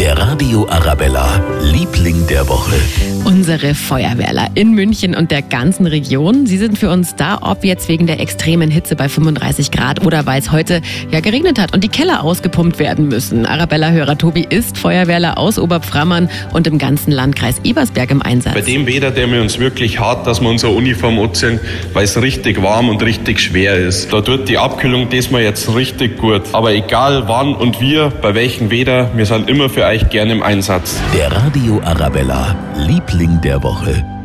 Der 0.00 0.16
Radio 0.16 0.66
Arabella, 0.66 1.28
Liebling. 1.60 2.29
Unsere 3.40 3.74
Feuerwehrler 3.74 4.48
in 4.54 4.74
München 4.74 5.14
und 5.14 5.30
der 5.30 5.40
ganzen 5.40 5.86
Region. 5.86 6.44
Sie 6.44 6.58
sind 6.58 6.76
für 6.76 6.90
uns 6.90 7.16
da, 7.16 7.38
ob 7.40 7.64
jetzt 7.64 7.88
wegen 7.88 8.06
der 8.06 8.20
extremen 8.20 8.70
Hitze 8.70 8.96
bei 8.96 9.08
35 9.08 9.70
Grad 9.70 10.04
oder 10.04 10.26
weil 10.26 10.40
es 10.40 10.52
heute 10.52 10.82
ja 11.10 11.20
geregnet 11.20 11.58
hat 11.58 11.72
und 11.72 11.82
die 11.82 11.88
Keller 11.88 12.22
ausgepumpt 12.22 12.78
werden 12.78 13.08
müssen. 13.08 13.46
Arabella-Hörer 13.46 14.18
Tobi 14.18 14.46
ist 14.46 14.76
Feuerwehrler 14.76 15.38
aus 15.38 15.58
Oberpframmern 15.58 16.28
und 16.52 16.66
im 16.66 16.76
ganzen 16.76 17.12
Landkreis 17.12 17.62
Ebersberg 17.64 18.10
im 18.10 18.20
Einsatz. 18.20 18.52
Bei 18.52 18.60
dem 18.60 18.86
Wetter, 18.86 19.10
der 19.10 19.32
wir 19.32 19.40
uns 19.40 19.58
wirklich 19.58 19.98
hart, 19.98 20.26
dass 20.26 20.42
wir 20.42 20.50
unsere 20.50 20.72
Uniform 20.72 21.18
anziehen, 21.18 21.60
weil 21.94 22.04
es 22.04 22.20
richtig 22.20 22.62
warm 22.62 22.90
und 22.90 23.02
richtig 23.02 23.40
schwer 23.40 23.74
ist. 23.74 24.12
Da 24.12 24.20
tut 24.20 24.50
die 24.50 24.58
Abkühlung 24.58 25.08
diesmal 25.08 25.40
jetzt 25.40 25.74
richtig 25.74 26.18
gut. 26.18 26.42
Aber 26.52 26.74
egal 26.74 27.26
wann 27.26 27.54
und 27.54 27.80
wir, 27.80 28.12
bei 28.20 28.34
welchem 28.34 28.70
Wetter, 28.70 29.10
wir 29.16 29.24
sind 29.24 29.48
immer 29.48 29.70
für 29.70 29.86
euch 29.86 30.10
gerne 30.10 30.32
im 30.32 30.42
Einsatz. 30.42 31.00
Der 31.16 31.32
Radio 31.32 31.80
Arabella, 31.82 32.54
Liebling 32.76 33.29
der 33.38 33.62
Woche. 33.62 34.19